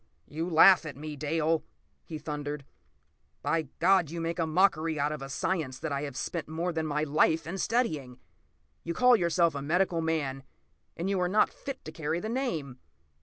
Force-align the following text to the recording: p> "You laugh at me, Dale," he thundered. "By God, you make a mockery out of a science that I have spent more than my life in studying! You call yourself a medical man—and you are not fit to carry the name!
p> 0.27 0.33
"You 0.33 0.49
laugh 0.49 0.83
at 0.87 0.97
me, 0.97 1.15
Dale," 1.15 1.63
he 2.03 2.17
thundered. 2.17 2.65
"By 3.43 3.67
God, 3.77 4.09
you 4.09 4.19
make 4.19 4.39
a 4.39 4.47
mockery 4.47 4.99
out 4.99 5.11
of 5.11 5.21
a 5.21 5.29
science 5.29 5.77
that 5.77 5.91
I 5.91 6.01
have 6.01 6.17
spent 6.17 6.47
more 6.47 6.73
than 6.73 6.87
my 6.87 7.03
life 7.03 7.45
in 7.45 7.59
studying! 7.59 8.17
You 8.83 8.95
call 8.95 9.15
yourself 9.15 9.53
a 9.53 9.61
medical 9.61 10.01
man—and 10.01 11.07
you 11.07 11.19
are 11.21 11.29
not 11.29 11.53
fit 11.53 11.85
to 11.85 11.91
carry 11.91 12.19
the 12.19 12.29
name! 12.29 12.79